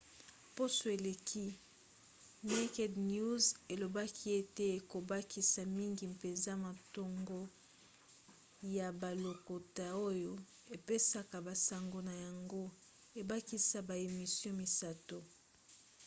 poso 0.55 0.85
eleki 0.97 1.45
naked 2.51 2.93
news 3.11 3.45
elobaki 3.73 4.25
ete 4.39 4.63
ekobakisa 4.77 5.61
mingi 5.77 6.03
mpenza 6.13 6.51
motango 6.65 7.39
ya 8.77 8.87
balokota 9.01 9.87
oyo 10.09 10.33
epesaka 10.75 11.37
basango 11.47 11.99
na 12.07 12.13
yango 12.25 12.63
ebakisa 13.19 13.77
baemission 13.89 14.55
misato 14.61 15.19